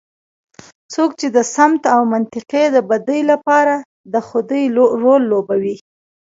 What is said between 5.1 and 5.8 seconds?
لوبوي.